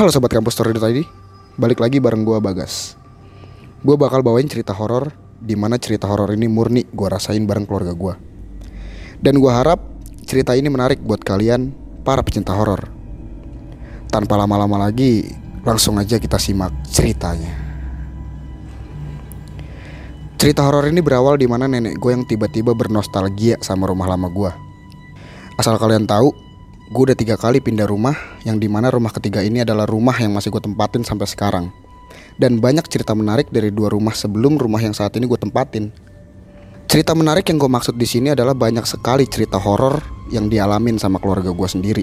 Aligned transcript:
Halo 0.00 0.08
sobat 0.08 0.32
kampus 0.32 0.56
story 0.56 0.72
tadi, 0.80 1.04
balik 1.60 1.76
lagi 1.76 2.00
bareng 2.00 2.24
gua 2.24 2.40
Bagas. 2.40 2.96
Gua 3.84 4.00
bakal 4.00 4.24
bawain 4.24 4.48
cerita 4.48 4.72
horor 4.72 5.12
di 5.36 5.52
mana 5.52 5.76
cerita 5.76 6.08
horor 6.08 6.32
ini 6.32 6.48
murni 6.48 6.88
gua 6.88 7.20
rasain 7.20 7.44
bareng 7.44 7.68
keluarga 7.68 7.92
gua. 7.92 8.16
Dan 9.20 9.36
gua 9.44 9.60
harap 9.60 9.76
cerita 10.24 10.56
ini 10.56 10.72
menarik 10.72 11.04
buat 11.04 11.20
kalian 11.20 11.76
para 12.00 12.24
pecinta 12.24 12.56
horor. 12.56 12.88
Tanpa 14.08 14.40
lama-lama 14.40 14.88
lagi, 14.88 15.36
langsung 15.68 16.00
aja 16.00 16.16
kita 16.16 16.40
simak 16.40 16.72
ceritanya. 16.88 17.52
Cerita 20.40 20.64
horor 20.64 20.88
ini 20.88 21.04
berawal 21.04 21.36
di 21.36 21.44
mana 21.44 21.68
nenek 21.68 22.00
gue 22.00 22.08
yang 22.08 22.24
tiba-tiba 22.24 22.72
bernostalgia 22.72 23.60
sama 23.60 23.84
rumah 23.84 24.08
lama 24.08 24.32
gue. 24.32 24.48
Asal 25.60 25.76
kalian 25.76 26.08
tahu, 26.08 26.32
gue 26.90 27.02
udah 27.06 27.14
tiga 27.14 27.38
kali 27.38 27.62
pindah 27.62 27.86
rumah, 27.86 28.18
yang 28.42 28.58
di 28.58 28.66
mana 28.66 28.90
rumah 28.90 29.14
ketiga 29.14 29.46
ini 29.46 29.62
adalah 29.62 29.86
rumah 29.86 30.18
yang 30.18 30.34
masih 30.34 30.50
gue 30.50 30.58
tempatin 30.58 31.06
sampai 31.06 31.30
sekarang. 31.30 31.70
Dan 32.34 32.58
banyak 32.58 32.82
cerita 32.90 33.14
menarik 33.14 33.46
dari 33.54 33.70
dua 33.70 33.94
rumah 33.94 34.10
sebelum 34.10 34.58
rumah 34.58 34.82
yang 34.82 34.90
saat 34.90 35.14
ini 35.14 35.30
gue 35.30 35.38
tempatin. 35.38 35.94
Cerita 36.90 37.14
menarik 37.14 37.46
yang 37.46 37.62
gue 37.62 37.70
maksud 37.70 37.94
di 37.94 38.02
sini 38.02 38.34
adalah 38.34 38.58
banyak 38.58 38.82
sekali 38.82 39.22
cerita 39.30 39.54
horor 39.54 40.02
yang 40.34 40.50
dialamin 40.50 40.98
sama 40.98 41.22
keluarga 41.22 41.54
gue 41.54 41.68
sendiri, 41.70 42.02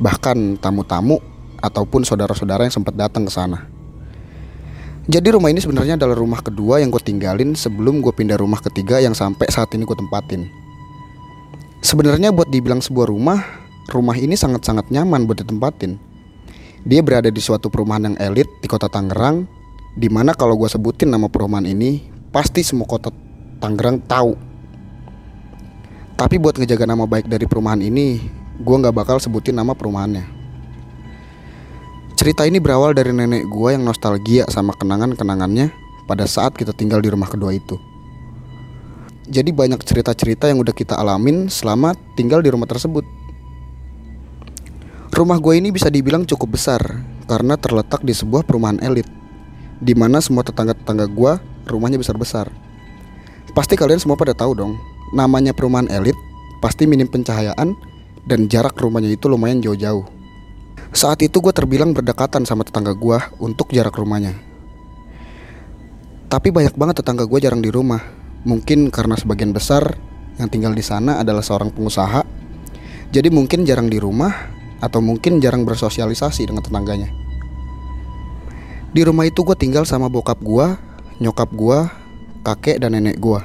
bahkan 0.00 0.56
tamu-tamu 0.56 1.20
ataupun 1.60 2.00
saudara-saudara 2.00 2.64
yang 2.64 2.72
sempat 2.72 2.96
datang 2.96 3.28
ke 3.28 3.32
sana. 3.36 3.68
Jadi 5.12 5.28
rumah 5.36 5.52
ini 5.52 5.60
sebenarnya 5.60 6.00
adalah 6.00 6.16
rumah 6.16 6.40
kedua 6.40 6.80
yang 6.80 6.88
gue 6.88 7.02
tinggalin 7.04 7.52
sebelum 7.52 8.00
gue 8.00 8.16
pindah 8.16 8.40
rumah 8.40 8.64
ketiga 8.64 8.96
yang 8.96 9.12
sampai 9.12 9.44
saat 9.52 9.68
ini 9.76 9.84
gue 9.84 9.98
tempatin. 9.98 10.48
Sebenarnya 11.84 12.32
buat 12.32 12.48
dibilang 12.48 12.80
sebuah 12.80 13.10
rumah, 13.12 13.61
rumah 13.90 14.14
ini 14.14 14.38
sangat-sangat 14.38 14.92
nyaman 14.92 15.26
buat 15.26 15.42
ditempatin. 15.42 15.98
Dia 16.86 17.02
berada 17.02 17.30
di 17.30 17.38
suatu 17.42 17.70
perumahan 17.70 18.12
yang 18.12 18.16
elit 18.18 18.46
di 18.62 18.66
kota 18.66 18.86
Tangerang, 18.86 19.46
di 19.94 20.10
mana 20.10 20.34
kalau 20.34 20.58
gue 20.58 20.66
sebutin 20.70 21.10
nama 21.10 21.26
perumahan 21.26 21.66
ini, 21.66 22.02
pasti 22.30 22.62
semua 22.62 22.86
kota 22.86 23.10
Tangerang 23.62 24.02
tahu. 24.06 24.34
Tapi 26.18 26.38
buat 26.38 26.58
ngejaga 26.58 26.86
nama 26.86 27.06
baik 27.06 27.26
dari 27.26 27.46
perumahan 27.46 27.82
ini, 27.82 28.18
gue 28.62 28.76
nggak 28.78 28.94
bakal 28.94 29.18
sebutin 29.18 29.58
nama 29.58 29.74
perumahannya. 29.74 30.26
Cerita 32.18 32.46
ini 32.46 32.62
berawal 32.62 32.94
dari 32.94 33.10
nenek 33.10 33.50
gue 33.50 33.74
yang 33.74 33.82
nostalgia 33.82 34.46
sama 34.46 34.74
kenangan-kenangannya 34.78 35.74
pada 36.06 36.26
saat 36.26 36.54
kita 36.54 36.70
tinggal 36.70 37.02
di 37.02 37.10
rumah 37.10 37.26
kedua 37.26 37.50
itu. 37.50 37.78
Jadi 39.26 39.54
banyak 39.54 39.78
cerita-cerita 39.82 40.50
yang 40.50 40.58
udah 40.62 40.74
kita 40.74 40.98
alamin 40.98 41.46
selama 41.46 41.94
tinggal 42.18 42.42
di 42.42 42.50
rumah 42.50 42.66
tersebut. 42.66 43.21
Rumah 45.12 45.36
gue 45.44 45.60
ini 45.60 45.68
bisa 45.68 45.92
dibilang 45.92 46.24
cukup 46.24 46.56
besar 46.56 46.80
karena 47.28 47.60
terletak 47.60 48.00
di 48.00 48.16
sebuah 48.16 48.48
perumahan 48.48 48.80
elit, 48.80 49.04
di 49.76 49.92
mana 49.92 50.24
semua 50.24 50.40
tetangga-tetangga 50.40 51.04
gue 51.04 51.32
rumahnya 51.68 52.00
besar-besar. 52.00 52.48
Pasti 53.52 53.76
kalian 53.76 54.00
semua 54.00 54.16
pada 54.16 54.32
tahu 54.32 54.56
dong, 54.56 54.72
namanya 55.12 55.52
perumahan 55.52 55.84
elit 55.92 56.16
pasti 56.64 56.88
minim 56.88 57.04
pencahayaan 57.12 57.76
dan 58.24 58.48
jarak 58.48 58.72
rumahnya 58.80 59.12
itu 59.12 59.28
lumayan 59.28 59.60
jauh-jauh. 59.60 60.08
Saat 60.96 61.20
itu 61.20 61.44
gue 61.44 61.52
terbilang 61.52 61.92
berdekatan 61.92 62.48
sama 62.48 62.64
tetangga 62.64 62.96
gue 62.96 63.20
untuk 63.36 63.68
jarak 63.68 63.92
rumahnya. 63.92 64.32
Tapi 66.32 66.48
banyak 66.48 66.72
banget 66.72 67.04
tetangga 67.04 67.28
gue 67.28 67.36
jarang 67.36 67.60
di 67.60 67.68
rumah. 67.68 68.00
Mungkin 68.48 68.88
karena 68.88 69.20
sebagian 69.20 69.52
besar 69.52 69.92
yang 70.40 70.48
tinggal 70.48 70.72
di 70.72 70.80
sana 70.80 71.20
adalah 71.20 71.44
seorang 71.44 71.68
pengusaha. 71.68 72.24
Jadi 73.12 73.28
mungkin 73.28 73.68
jarang 73.68 73.92
di 73.92 74.00
rumah 74.00 74.61
atau 74.82 74.98
mungkin 74.98 75.38
jarang 75.38 75.62
bersosialisasi 75.62 76.50
dengan 76.50 76.66
tetangganya. 76.66 77.08
Di 78.92 79.06
rumah 79.06 79.24
itu 79.24 79.46
gue 79.46 79.54
tinggal 79.56 79.86
sama 79.86 80.10
bokap 80.10 80.42
gue, 80.42 80.66
nyokap 81.22 81.48
gue, 81.54 81.78
kakek 82.44 82.82
dan 82.82 82.98
nenek 82.98 83.16
gue. 83.16 83.40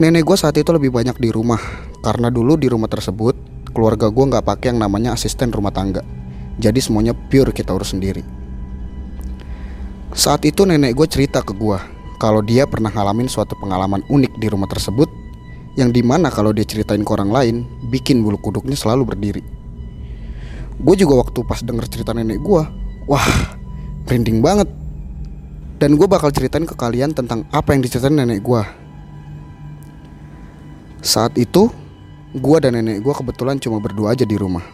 Nenek 0.00 0.26
gue 0.26 0.34
saat 0.34 0.58
itu 0.58 0.66
lebih 0.74 0.90
banyak 0.90 1.14
di 1.20 1.30
rumah 1.30 1.60
karena 2.02 2.26
dulu 2.32 2.58
di 2.58 2.66
rumah 2.66 2.90
tersebut 2.90 3.38
keluarga 3.70 4.10
gue 4.10 4.24
nggak 4.26 4.42
pakai 4.42 4.74
yang 4.74 4.82
namanya 4.82 5.14
asisten 5.14 5.54
rumah 5.54 5.70
tangga. 5.70 6.02
Jadi 6.58 6.82
semuanya 6.82 7.14
pure 7.14 7.54
kita 7.54 7.70
urus 7.70 7.94
sendiri. 7.94 8.26
Saat 10.10 10.42
itu 10.42 10.66
nenek 10.66 10.98
gue 10.98 11.06
cerita 11.06 11.42
ke 11.46 11.54
gue 11.54 11.78
kalau 12.18 12.42
dia 12.42 12.66
pernah 12.66 12.90
ngalamin 12.90 13.30
suatu 13.30 13.54
pengalaman 13.54 14.02
unik 14.10 14.42
di 14.42 14.46
rumah 14.50 14.66
tersebut 14.66 15.06
yang 15.78 15.94
di 15.94 16.02
mana 16.02 16.30
kalau 16.30 16.50
dia 16.50 16.66
ceritain 16.66 17.02
ke 17.02 17.10
orang 17.14 17.30
lain 17.30 17.56
bikin 17.90 18.26
bulu 18.26 18.38
kuduknya 18.42 18.74
selalu 18.74 19.14
berdiri. 19.14 19.53
Gue 20.80 20.94
juga 20.98 21.22
waktu 21.22 21.38
pas 21.46 21.62
denger 21.62 21.86
cerita 21.86 22.10
nenek 22.10 22.42
gue, 22.42 22.62
wah 23.06 23.26
merinding 24.08 24.42
banget. 24.42 24.68
Dan 25.78 25.98
gue 25.98 26.06
bakal 26.06 26.30
ceritain 26.34 26.66
ke 26.66 26.74
kalian 26.74 27.14
tentang 27.14 27.46
apa 27.54 27.74
yang 27.74 27.82
diceritain 27.82 28.14
nenek 28.14 28.42
gue. 28.42 28.62
Saat 31.04 31.36
itu, 31.36 31.68
gue 32.34 32.56
dan 32.58 32.74
nenek 32.74 33.04
gue 33.04 33.14
kebetulan 33.14 33.60
cuma 33.60 33.78
berdua 33.78 34.16
aja 34.16 34.26
di 34.26 34.34
rumah. 34.34 34.64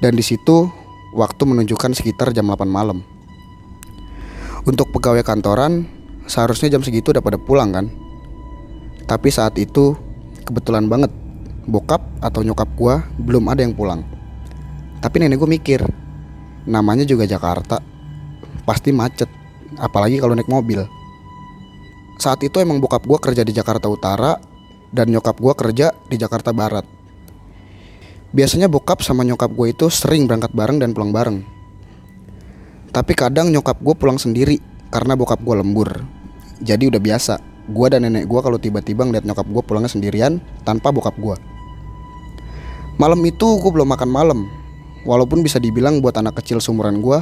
Dan 0.00 0.16
di 0.16 0.24
situ 0.24 0.70
waktu 1.12 1.42
menunjukkan 1.44 1.92
sekitar 1.96 2.32
jam 2.32 2.48
8 2.48 2.64
malam. 2.68 3.02
Untuk 4.64 4.88
pegawai 4.96 5.20
kantoran, 5.20 5.84
seharusnya 6.24 6.72
jam 6.72 6.80
segitu 6.80 7.12
udah 7.12 7.20
pada 7.20 7.36
pulang 7.36 7.68
kan. 7.72 7.86
Tapi 9.04 9.28
saat 9.28 9.60
itu 9.60 9.92
kebetulan 10.48 10.88
banget 10.88 11.12
bokap 11.68 12.00
atau 12.20 12.40
nyokap 12.40 12.68
gue 12.72 12.94
belum 13.20 13.52
ada 13.52 13.60
yang 13.60 13.76
pulang. 13.76 14.13
Tapi 15.04 15.20
nenek 15.20 15.36
gue 15.36 15.50
mikir, 15.60 15.84
namanya 16.64 17.04
juga 17.04 17.28
Jakarta, 17.28 17.76
pasti 18.64 18.88
macet, 18.88 19.28
apalagi 19.76 20.16
kalau 20.16 20.32
naik 20.32 20.48
mobil. 20.48 20.80
Saat 22.16 22.40
itu 22.40 22.56
emang 22.56 22.80
bokap 22.80 23.04
gue 23.04 23.20
kerja 23.20 23.44
di 23.44 23.52
Jakarta 23.52 23.84
Utara 23.92 24.40
dan 24.88 25.12
nyokap 25.12 25.36
gue 25.36 25.52
kerja 25.52 25.92
di 26.08 26.16
Jakarta 26.16 26.56
Barat. 26.56 26.88
Biasanya 28.32 28.72
bokap 28.72 29.04
sama 29.04 29.28
nyokap 29.28 29.52
gue 29.52 29.76
itu 29.76 29.92
sering 29.92 30.24
berangkat 30.24 30.56
bareng 30.56 30.80
dan 30.80 30.96
pulang 30.96 31.12
bareng. 31.12 31.44
Tapi 32.88 33.12
kadang 33.12 33.52
nyokap 33.52 33.76
gue 33.84 33.92
pulang 33.92 34.16
sendiri 34.16 34.56
karena 34.88 35.20
bokap 35.20 35.44
gue 35.44 35.60
lembur. 35.60 36.00
Jadi 36.64 36.88
udah 36.88 37.02
biasa, 37.04 37.44
gue 37.68 37.86
dan 37.92 38.08
nenek 38.08 38.24
gue 38.24 38.40
kalau 38.40 38.56
tiba-tiba 38.56 39.04
ngeliat 39.04 39.28
nyokap 39.28 39.44
gue 39.52 39.62
pulangnya 39.68 39.92
sendirian 39.92 40.40
tanpa 40.64 40.88
bokap 40.96 41.12
gue. 41.20 41.36
Malam 42.96 43.20
itu 43.28 43.60
gue 43.60 43.68
belum 43.68 43.92
makan 43.92 44.08
malam, 44.08 44.40
walaupun 45.04 45.44
bisa 45.44 45.60
dibilang 45.60 46.00
buat 46.00 46.16
anak 46.16 46.40
kecil 46.42 46.58
seumuran 46.58 47.00
gue, 47.00 47.20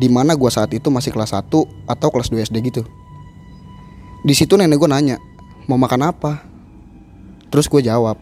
di 0.00 0.08
mana 0.12 0.36
gue 0.38 0.50
saat 0.52 0.70
itu 0.72 0.88
masih 0.92 1.10
kelas 1.10 1.34
1 1.36 1.48
atau 1.88 2.08
kelas 2.12 2.28
2 2.30 2.44
SD 2.48 2.56
gitu. 2.64 2.82
Di 4.24 4.32
situ 4.32 4.56
nenek 4.56 4.80
gue 4.80 4.88
nanya, 4.88 5.20
mau 5.68 5.76
makan 5.76 6.00
apa? 6.08 6.44
Terus 7.52 7.68
gue 7.68 7.84
jawab, 7.84 8.16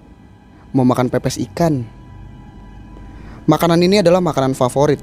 mau 0.75 0.83
makan 0.83 1.09
pepes 1.09 1.39
ikan. 1.51 1.87
Makanan 3.47 3.83
ini 3.83 4.03
adalah 4.03 4.23
makanan 4.23 4.55
favorit. 4.55 5.03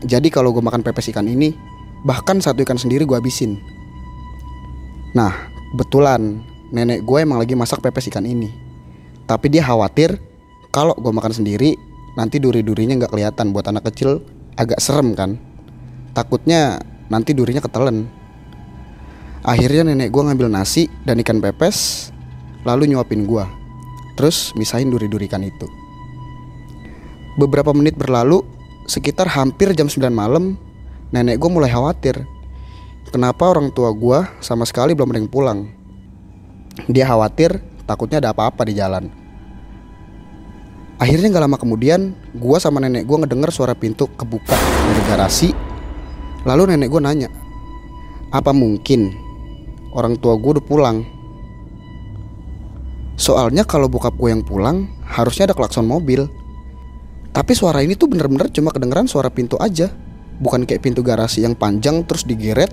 Jadi 0.00 0.32
kalau 0.32 0.52
gue 0.52 0.64
makan 0.64 0.80
pepes 0.80 1.12
ikan 1.12 1.28
ini, 1.28 1.52
bahkan 2.08 2.40
satu 2.40 2.64
ikan 2.64 2.80
sendiri 2.80 3.04
gue 3.04 3.16
habisin. 3.16 3.60
Nah, 5.12 5.32
betulan 5.76 6.40
nenek 6.72 7.04
gue 7.04 7.18
emang 7.20 7.40
lagi 7.40 7.52
masak 7.52 7.84
pepes 7.84 8.08
ikan 8.08 8.24
ini. 8.24 8.48
Tapi 9.28 9.46
dia 9.52 9.62
khawatir 9.62 10.18
kalau 10.72 10.96
gue 10.96 11.12
makan 11.12 11.34
sendiri, 11.34 11.76
nanti 12.18 12.42
duri-durinya 12.42 12.98
nggak 12.98 13.12
kelihatan 13.12 13.54
buat 13.54 13.66
anak 13.70 13.90
kecil 13.92 14.22
agak 14.58 14.82
serem 14.82 15.14
kan. 15.14 15.36
Takutnya 16.16 16.82
nanti 17.10 17.34
durinya 17.34 17.62
ketelen. 17.62 18.10
Akhirnya 19.40 19.88
nenek 19.88 20.12
gue 20.12 20.22
ngambil 20.22 20.52
nasi 20.52 20.90
dan 21.06 21.16
ikan 21.24 21.40
pepes, 21.40 22.10
lalu 22.68 22.92
nyuapin 22.92 23.24
gue. 23.24 23.44
Terus 24.18 24.52
misahin 24.52 24.92
duri-duri 24.92 25.24
ikan 25.30 25.40
itu. 25.40 25.64
Beberapa 27.40 27.72
menit 27.72 27.96
berlalu, 27.96 28.44
sekitar 28.84 29.32
hampir 29.32 29.72
jam 29.72 29.88
9 29.88 30.12
malam, 30.12 30.60
nenek 31.08 31.40
gue 31.40 31.50
mulai 31.50 31.72
khawatir. 31.72 32.20
Kenapa 33.10 33.48
orang 33.48 33.72
tua 33.72 33.90
gue 33.96 34.18
sama 34.44 34.68
sekali 34.68 34.92
belum 34.92 35.10
ada 35.10 35.18
yang 35.18 35.30
pulang? 35.30 35.58
Dia 36.86 37.08
khawatir 37.08 37.58
takutnya 37.88 38.20
ada 38.20 38.30
apa-apa 38.36 38.62
di 38.68 38.76
jalan. 38.76 39.19
Akhirnya 41.00 41.32
gak 41.32 41.48
lama 41.48 41.56
kemudian, 41.56 42.12
gue 42.36 42.58
sama 42.60 42.76
nenek 42.76 43.08
gue 43.08 43.16
ngedenger 43.16 43.48
suara 43.48 43.72
pintu 43.72 44.04
kebuka 44.20 44.52
dari 44.52 45.02
garasi. 45.08 45.48
Lalu 46.44 46.76
nenek 46.76 46.92
gue 46.92 47.00
nanya, 47.00 47.28
apa 48.28 48.52
mungkin 48.52 49.08
orang 49.96 50.20
tua 50.20 50.36
gue 50.36 50.60
udah 50.60 50.66
pulang? 50.68 51.00
Soalnya 53.16 53.64
kalau 53.64 53.88
bokap 53.88 54.12
gue 54.12 54.28
yang 54.28 54.44
pulang, 54.44 54.92
harusnya 55.08 55.48
ada 55.48 55.56
klakson 55.56 55.88
mobil. 55.88 56.28
Tapi 57.32 57.52
suara 57.56 57.80
ini 57.80 57.96
tuh 57.96 58.12
bener-bener 58.12 58.52
cuma 58.52 58.68
kedengeran 58.68 59.08
suara 59.08 59.32
pintu 59.32 59.56
aja. 59.56 59.88
Bukan 60.40 60.68
kayak 60.68 60.84
pintu 60.84 61.00
garasi 61.00 61.48
yang 61.48 61.56
panjang 61.56 62.04
terus 62.04 62.28
digeret 62.28 62.72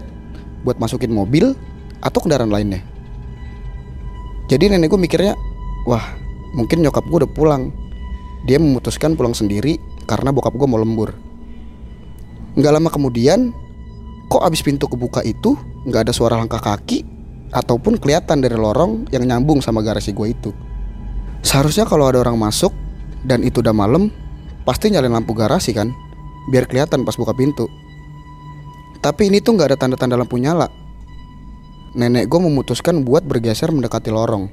buat 0.68 0.76
masukin 0.84 1.16
mobil 1.16 1.56
atau 2.04 2.20
kendaraan 2.20 2.52
lainnya. 2.52 2.84
Jadi 4.52 4.72
nenek 4.72 4.92
gue 4.92 5.00
mikirnya, 5.00 5.32
wah 5.88 6.04
mungkin 6.52 6.84
nyokap 6.84 7.08
gue 7.08 7.24
udah 7.24 7.32
pulang. 7.32 7.87
Dia 8.46 8.62
memutuskan 8.62 9.18
pulang 9.18 9.34
sendiri 9.34 9.82
karena 10.06 10.30
bokap 10.30 10.54
gue 10.54 10.68
mau 10.70 10.78
lembur. 10.78 11.16
Nggak 12.58 12.74
lama 12.78 12.90
kemudian, 12.94 13.56
kok 14.30 14.44
abis 14.44 14.62
pintu 14.62 14.86
kebuka 14.86 15.26
itu 15.26 15.58
nggak 15.88 16.10
ada 16.10 16.14
suara 16.14 16.36
langkah 16.38 16.60
kaki 16.60 17.06
ataupun 17.56 17.96
kelihatan 17.98 18.44
dari 18.44 18.60
lorong 18.60 19.08
yang 19.10 19.24
nyambung 19.24 19.64
sama 19.64 19.80
garasi 19.82 20.12
gue 20.12 20.28
itu. 20.34 20.52
Seharusnya 21.46 21.88
kalau 21.88 22.12
ada 22.12 22.20
orang 22.20 22.36
masuk 22.36 22.76
dan 23.24 23.46
itu 23.46 23.64
udah 23.64 23.72
malam, 23.72 24.12
pasti 24.68 24.92
nyalain 24.92 25.16
lampu 25.16 25.32
garasi 25.32 25.72
kan, 25.72 25.94
biar 26.52 26.68
kelihatan 26.68 27.08
pas 27.08 27.16
buka 27.16 27.32
pintu. 27.32 27.72
Tapi 29.00 29.30
ini 29.32 29.40
tuh 29.40 29.56
nggak 29.56 29.74
ada 29.74 29.78
tanda-tanda 29.80 30.20
lampu 30.20 30.36
nyala. 30.42 30.68
Nenek 31.96 32.28
gue 32.28 32.40
memutuskan 32.42 33.02
buat 33.08 33.24
bergeser 33.24 33.72
mendekati 33.72 34.12
lorong. 34.12 34.52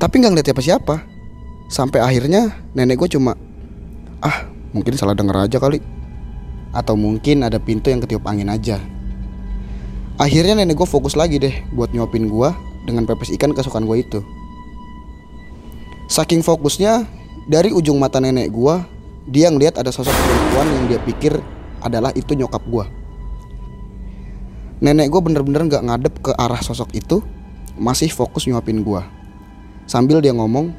Tapi 0.00 0.14
nggak 0.18 0.30
ngeliat 0.32 0.46
siapa-siapa. 0.48 1.13
Sampai 1.68 2.04
akhirnya 2.04 2.54
nenek 2.76 3.00
gue 3.00 3.08
cuma, 3.18 3.34
ah 4.20 4.46
mungkin 4.74 4.94
salah 4.94 5.16
denger 5.16 5.48
aja 5.48 5.58
kali 5.58 5.80
atau 6.74 6.98
mungkin 6.98 7.46
ada 7.46 7.62
pintu 7.62 7.88
yang 7.88 8.02
ketiup 8.02 8.26
angin 8.26 8.50
aja. 8.50 8.82
Akhirnya 10.18 10.54
nenek 10.58 10.78
gue 10.78 10.86
fokus 10.86 11.18
lagi 11.18 11.42
deh 11.42 11.54
buat 11.74 11.90
nyuapin 11.90 12.30
gue 12.30 12.48
dengan 12.86 13.08
pepes 13.08 13.32
ikan 13.34 13.50
kesukaan 13.50 13.88
gue 13.88 13.98
itu. 14.02 14.20
Saking 16.06 16.44
fokusnya, 16.44 17.08
dari 17.48 17.72
ujung 17.72 17.96
mata 17.96 18.20
nenek 18.20 18.52
gue, 18.52 18.74
dia 19.26 19.48
ngeliat 19.48 19.80
ada 19.80 19.88
sosok 19.88 20.12
perempuan 20.12 20.68
yang 20.68 20.84
dia 20.86 21.00
pikir 21.00 21.32
adalah 21.80 22.12
itu 22.12 22.36
nyokap 22.36 22.60
gue. 22.68 22.84
Nenek 24.84 25.08
gue 25.08 25.20
bener-bener 25.24 25.64
gak 25.64 25.84
ngadep 25.88 26.14
ke 26.20 26.30
arah 26.36 26.60
sosok 26.60 26.92
itu, 26.92 27.24
masih 27.80 28.12
fokus 28.12 28.44
nyuapin 28.44 28.84
gue. 28.84 29.02
Sambil 29.88 30.20
dia 30.20 30.36
ngomong, 30.36 30.76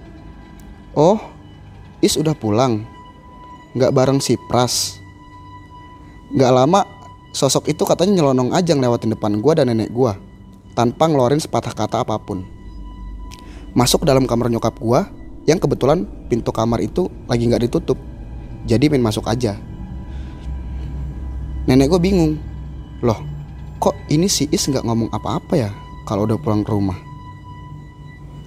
Oh, 0.95 1.19
Is 1.99 2.15
udah 2.15 2.31
pulang, 2.31 2.87
gak 3.75 3.91
bareng 3.91 4.23
si 4.23 4.39
Pras. 4.47 5.03
Gak 6.31 6.55
lama 6.55 6.87
sosok 7.35 7.67
itu 7.67 7.83
katanya 7.83 8.23
nyelonong 8.23 8.55
aja 8.55 8.71
ngelewatin 8.71 9.11
depan 9.11 9.43
gue 9.43 9.53
dan 9.59 9.67
nenek 9.67 9.91
gue 9.91 10.11
tanpa 10.71 11.11
ngeluarin 11.11 11.43
sepatah 11.43 11.75
kata 11.75 12.07
apa 12.07 12.15
pun. 12.15 12.47
Masuk 13.75 14.07
dalam 14.07 14.23
kamar 14.23 14.47
nyokap 14.47 14.79
gue 14.79 14.99
yang 15.51 15.59
kebetulan 15.59 16.07
pintu 16.31 16.55
kamar 16.55 16.79
itu 16.79 17.11
lagi 17.27 17.43
nggak 17.43 17.67
ditutup. 17.67 17.99
Jadi 18.63 18.87
main 18.87 19.03
masuk 19.03 19.27
aja. 19.27 19.59
Nenek 21.67 21.91
gue 21.91 21.99
bingung. 21.99 22.39
Loh, 23.03 23.19
kok 23.83 23.99
ini 24.07 24.31
si 24.31 24.47
Is 24.47 24.63
nggak 24.63 24.87
ngomong 24.87 25.11
apa-apa 25.11 25.59
ya 25.59 25.69
kalau 26.07 26.23
udah 26.23 26.39
pulang 26.39 26.63
ke 26.63 26.71
rumah? 26.71 26.95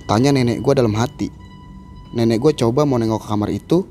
Tanya 0.08 0.32
nenek 0.32 0.64
gue 0.64 0.72
dalam 0.72 0.96
hati. 0.96 1.37
Nenek 2.16 2.38
gue 2.40 2.52
coba 2.64 2.88
mau 2.88 2.96
nengok 2.96 3.20
ke 3.24 3.28
kamar 3.28 3.50
itu, 3.52 3.84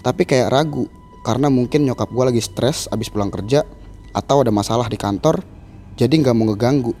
tapi 0.00 0.24
kayak 0.24 0.48
ragu 0.48 0.88
karena 1.24 1.52
mungkin 1.52 1.84
nyokap 1.84 2.08
gue 2.08 2.24
lagi 2.32 2.40
stres 2.40 2.88
abis 2.88 3.12
pulang 3.12 3.28
kerja 3.28 3.66
atau 4.16 4.40
ada 4.40 4.48
masalah 4.48 4.88
di 4.88 4.96
kantor 4.96 5.44
jadi 5.98 6.14
nggak 6.14 6.34
mau 6.36 6.48
ngeganggu. 6.48 6.96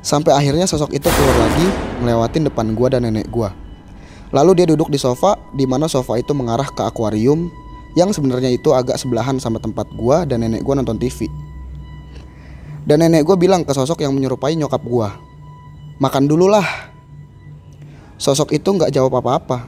Sampai 0.00 0.32
akhirnya 0.32 0.64
sosok 0.64 0.96
itu 0.96 1.06
keluar 1.06 1.36
lagi 1.44 1.66
melewatin 2.00 2.48
depan 2.48 2.72
gue 2.72 2.88
dan 2.88 3.04
nenek 3.04 3.28
gue 3.28 3.48
lalu 4.30 4.62
dia 4.62 4.66
duduk 4.66 4.88
di 4.90 4.98
sofa 4.98 5.34
di 5.54 5.66
mana 5.66 5.90
sofa 5.90 6.18
itu 6.18 6.30
mengarah 6.34 6.66
ke 6.70 6.82
akuarium 6.86 7.50
yang 7.98 8.14
sebenarnya 8.14 8.54
itu 8.54 8.70
agak 8.70 8.94
sebelahan 8.94 9.42
sama 9.42 9.58
tempat 9.58 9.90
gue 9.90 10.16
dan 10.30 10.46
nenek 10.46 10.62
gue 10.62 10.74
nonton 10.74 10.96
TV 10.96 11.26
dan 12.86 13.02
nenek 13.02 13.26
gue 13.26 13.34
bilang 13.34 13.66
ke 13.66 13.74
sosok 13.74 14.06
yang 14.06 14.14
menyerupai 14.14 14.54
nyokap 14.54 14.82
gue 14.86 15.08
makan 15.98 16.30
dulu 16.30 16.46
lah 16.46 16.89
sosok 18.20 18.52
itu 18.52 18.68
nggak 18.68 18.92
jawab 18.92 19.24
apa-apa 19.24 19.64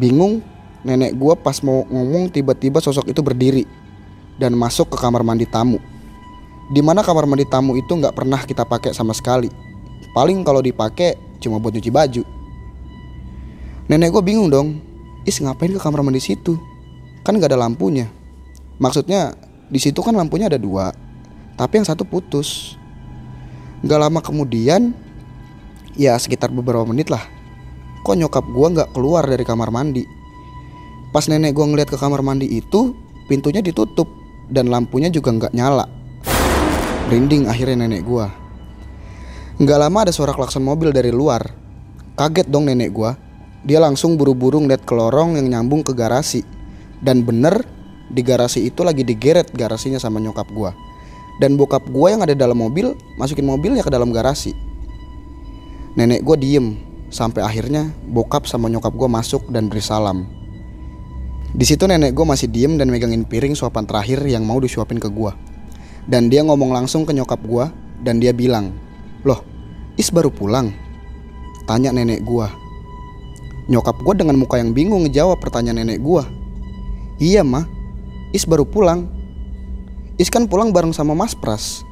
bingung 0.00 0.40
nenek 0.82 1.12
gue 1.14 1.34
pas 1.36 1.60
mau 1.60 1.84
ngomong 1.86 2.32
tiba-tiba 2.32 2.80
sosok 2.80 3.12
itu 3.12 3.20
berdiri 3.20 3.68
dan 4.40 4.56
masuk 4.56 4.90
ke 4.90 4.96
kamar 4.96 5.22
mandi 5.22 5.44
tamu. 5.44 5.78
Di 6.72 6.80
mana 6.80 7.04
kamar 7.04 7.28
mandi 7.28 7.44
tamu 7.44 7.76
itu 7.76 7.92
nggak 7.92 8.16
pernah 8.16 8.40
kita 8.42 8.64
pakai 8.64 8.96
sama 8.96 9.12
sekali. 9.12 9.52
Paling 10.16 10.42
kalau 10.42 10.64
dipakai 10.64 11.14
cuma 11.38 11.60
buat 11.60 11.76
cuci 11.76 11.92
baju. 11.92 12.24
Nenek 13.86 14.08
gue 14.08 14.22
bingung 14.24 14.48
dong, 14.48 14.80
is 15.28 15.36
ngapain 15.38 15.70
ke 15.70 15.78
kamar 15.78 16.00
mandi 16.00 16.18
situ? 16.18 16.56
Kan 17.22 17.36
nggak 17.36 17.52
ada 17.52 17.60
lampunya. 17.60 18.08
Maksudnya 18.80 19.36
di 19.68 19.78
situ 19.78 20.00
kan 20.00 20.16
lampunya 20.16 20.48
ada 20.48 20.58
dua, 20.58 20.90
tapi 21.54 21.78
yang 21.78 21.86
satu 21.86 22.02
putus. 22.02 22.74
Gak 23.82 23.98
lama 23.98 24.22
kemudian, 24.22 24.94
ya 25.98 26.14
sekitar 26.14 26.54
beberapa 26.54 26.86
menit 26.86 27.10
lah, 27.10 27.26
kok 28.02 28.14
nyokap 28.18 28.44
gue 28.44 28.66
nggak 28.78 28.90
keluar 28.92 29.24
dari 29.24 29.46
kamar 29.46 29.70
mandi 29.70 30.22
Pas 31.12 31.28
nenek 31.28 31.52
gue 31.52 31.60
ngeliat 31.68 31.92
ke 31.92 32.00
kamar 32.00 32.24
mandi 32.24 32.48
itu, 32.48 32.96
pintunya 33.28 33.60
ditutup 33.60 34.08
dan 34.48 34.72
lampunya 34.72 35.12
juga 35.12 35.28
nggak 35.36 35.52
nyala. 35.52 35.84
Merinding 37.12 37.52
akhirnya 37.52 37.84
nenek 37.84 38.00
gue. 38.08 38.26
Nggak 39.60 39.78
lama 39.78 40.08
ada 40.08 40.12
suara 40.16 40.32
klakson 40.32 40.64
mobil 40.64 40.88
dari 40.88 41.12
luar. 41.12 41.52
Kaget 42.16 42.48
dong 42.48 42.64
nenek 42.64 42.96
gue. 42.96 43.12
Dia 43.68 43.84
langsung 43.84 44.16
buru-buru 44.16 44.64
ngeliat 44.64 44.88
ke 44.88 44.96
lorong 44.96 45.36
yang 45.36 45.52
nyambung 45.52 45.84
ke 45.84 45.92
garasi. 45.92 46.40
Dan 47.04 47.28
bener, 47.28 47.60
di 48.08 48.24
garasi 48.24 48.64
itu 48.64 48.80
lagi 48.80 49.04
digeret 49.04 49.52
garasinya 49.52 50.00
sama 50.00 50.16
nyokap 50.16 50.48
gue. 50.48 50.72
Dan 51.44 51.60
bokap 51.60 51.84
gue 51.92 52.08
yang 52.08 52.24
ada 52.24 52.32
dalam 52.32 52.56
mobil, 52.56 52.96
masukin 53.20 53.44
mobilnya 53.44 53.84
ke 53.84 53.92
dalam 53.92 54.16
garasi. 54.16 54.56
Nenek 55.92 56.24
gue 56.24 56.36
diem, 56.40 56.72
sampai 57.12 57.44
akhirnya 57.44 57.92
bokap 58.08 58.48
sama 58.48 58.72
nyokap 58.72 58.96
gue 58.96 59.06
masuk 59.06 59.52
dan 59.52 59.68
beri 59.68 59.84
salam. 59.84 60.24
Di 61.52 61.68
situ 61.68 61.84
nenek 61.84 62.16
gue 62.16 62.24
masih 62.24 62.48
diem 62.48 62.80
dan 62.80 62.88
megangin 62.88 63.28
piring 63.28 63.52
suapan 63.52 63.84
terakhir 63.84 64.24
yang 64.24 64.48
mau 64.48 64.56
disuapin 64.56 64.96
ke 64.96 65.12
gue. 65.12 65.32
Dan 66.08 66.32
dia 66.32 66.40
ngomong 66.40 66.72
langsung 66.72 67.04
ke 67.04 67.12
nyokap 67.12 67.44
gue 67.44 67.68
dan 68.00 68.18
dia 68.18 68.32
bilang, 68.32 68.72
Loh, 69.22 69.44
Is 70.00 70.08
baru 70.08 70.32
pulang? 70.32 70.72
Tanya 71.68 71.92
nenek 71.92 72.24
gue. 72.24 72.48
Nyokap 73.68 74.00
gue 74.00 74.14
dengan 74.16 74.40
muka 74.40 74.56
yang 74.56 74.72
bingung 74.72 75.04
ngejawab 75.04 75.38
pertanyaan 75.38 75.84
nenek 75.84 76.00
gue. 76.00 76.24
Iya 77.20 77.44
mah, 77.44 77.68
Is 78.32 78.48
baru 78.48 78.64
pulang. 78.64 79.12
Is 80.16 80.32
kan 80.32 80.48
pulang 80.48 80.72
bareng 80.72 80.96
sama 80.96 81.12
Mas 81.12 81.36
Pras. 81.36 81.84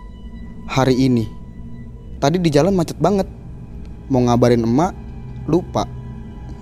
Hari 0.65 0.97
ini. 0.97 1.29
Tadi 2.17 2.41
di 2.41 2.49
jalan 2.49 2.73
macet 2.73 2.97
banget. 2.97 3.29
Mau 4.09 4.25
ngabarin 4.25 4.65
emak, 4.65 4.97
lupa. 5.49 5.89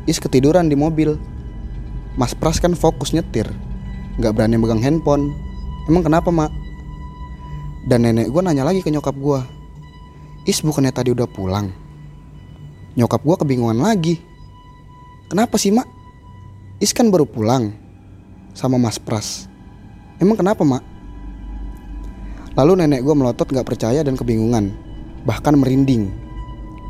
Is 0.04 0.20
ketiduran 0.22 0.70
di 0.70 0.76
mobil. 0.78 1.19
Mas 2.19 2.34
Pras 2.34 2.58
kan 2.58 2.75
fokus 2.75 3.14
nyetir 3.14 3.46
Gak 4.19 4.34
berani 4.34 4.58
megang 4.58 4.82
handphone 4.82 5.30
Emang 5.86 6.02
kenapa 6.02 6.34
mak? 6.34 6.50
Dan 7.87 8.02
nenek 8.02 8.35
gue 8.35 8.42
nanya 8.42 8.66
lagi 8.66 8.82
ke 8.82 8.90
nyokap 8.90 9.14
gue 9.14 9.38
Is 10.42 10.58
bukannya 10.58 10.90
tadi 10.90 11.14
udah 11.14 11.30
pulang 11.30 11.70
Nyokap 12.99 13.23
gue 13.23 13.37
kebingungan 13.38 13.78
lagi 13.78 14.18
Kenapa 15.30 15.54
sih 15.62 15.70
mak? 15.70 15.87
Is 16.82 16.90
kan 16.90 17.06
baru 17.06 17.23
pulang 17.23 17.70
Sama 18.50 18.82
Mas 18.82 18.99
Pras 18.99 19.47
Emang 20.18 20.35
kenapa 20.35 20.66
mak? 20.66 20.82
Lalu 22.58 22.82
nenek 22.82 23.06
gue 23.06 23.14
melotot 23.14 23.47
gak 23.47 23.62
percaya 23.62 24.02
dan 24.02 24.18
kebingungan 24.18 24.75
Bahkan 25.23 25.54
merinding 25.54 26.11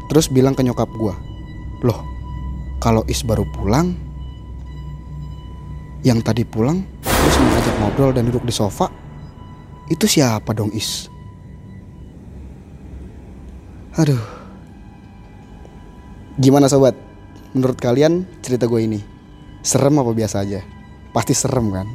Terus 0.08 0.32
bilang 0.32 0.56
ke 0.56 0.64
nyokap 0.64 0.88
gue 0.88 1.27
Loh, 1.86 2.02
kalau 2.82 3.06
Is 3.06 3.22
baru 3.22 3.46
pulang, 3.54 3.94
yang 6.06 6.22
tadi 6.22 6.46
pulang 6.46 6.82
terus 7.02 7.36
mengajak 7.42 7.74
ngobrol 7.82 8.10
dan 8.14 8.30
duduk 8.30 8.46
di 8.46 8.54
sofa 8.54 8.86
itu 9.90 10.04
siapa 10.06 10.54
dong 10.54 10.70
Is? 10.70 11.10
Aduh. 13.98 14.20
Gimana 16.38 16.70
sobat? 16.70 16.94
Menurut 17.50 17.80
kalian 17.82 18.22
cerita 18.44 18.70
gue 18.70 18.78
ini 18.78 19.00
serem 19.66 19.98
apa 19.98 20.14
biasa 20.14 20.46
aja? 20.46 20.62
Pasti 21.10 21.34
serem 21.34 21.74
kan? 21.74 21.88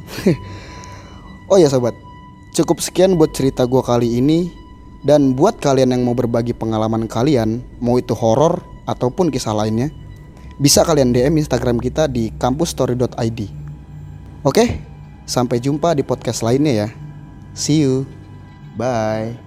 oh 1.50 1.56
ya 1.56 1.72
sobat, 1.72 1.96
cukup 2.52 2.84
sekian 2.84 3.16
buat 3.16 3.32
cerita 3.32 3.64
gue 3.64 3.80
kali 3.80 4.20
ini 4.20 4.52
dan 5.00 5.32
buat 5.32 5.56
kalian 5.64 5.96
yang 5.96 6.02
mau 6.04 6.12
berbagi 6.12 6.52
pengalaman 6.52 7.08
kalian, 7.08 7.64
mau 7.80 7.96
itu 7.96 8.12
horor 8.12 8.73
ataupun 8.84 9.28
kisah 9.32 9.52
lainnya, 9.56 9.90
bisa 10.60 10.86
kalian 10.86 11.10
DM 11.10 11.40
Instagram 11.40 11.82
kita 11.82 12.06
di 12.06 12.30
kampusstory.id. 12.36 13.40
Oke, 14.44 14.64
sampai 15.24 15.58
jumpa 15.58 15.96
di 15.96 16.04
podcast 16.04 16.44
lainnya 16.44 16.86
ya. 16.86 16.88
See 17.56 17.82
you. 17.82 18.06
Bye. 18.76 19.43